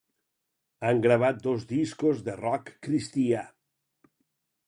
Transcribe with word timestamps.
Han 0.87 1.01
gravat 1.03 1.43
dos 1.43 1.67
discos 1.73 2.25
de 2.29 2.35
rock 2.39 2.73
cristià. 2.87 3.43